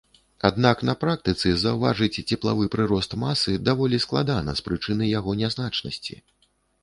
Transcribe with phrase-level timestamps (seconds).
[0.47, 6.15] Аднак на практыцы заўважыць цеплавы прырост масы даволі складана з прычыны яго нязначнасці.